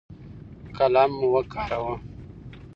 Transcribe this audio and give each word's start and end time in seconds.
قلم 0.77 1.11
وکاروه. 1.33 1.97